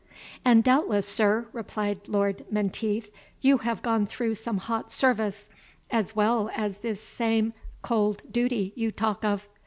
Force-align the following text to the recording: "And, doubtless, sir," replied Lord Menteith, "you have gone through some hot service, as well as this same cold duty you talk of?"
"And, 0.43 0.63
doubtless, 0.63 1.07
sir," 1.07 1.45
replied 1.53 2.07
Lord 2.07 2.43
Menteith, 2.51 3.11
"you 3.41 3.59
have 3.59 3.83
gone 3.83 4.07
through 4.07 4.33
some 4.33 4.57
hot 4.57 4.91
service, 4.91 5.47
as 5.91 6.15
well 6.15 6.49
as 6.55 6.77
this 6.77 6.99
same 6.99 7.53
cold 7.83 8.23
duty 8.31 8.73
you 8.75 8.91
talk 8.91 9.23
of?" 9.23 9.47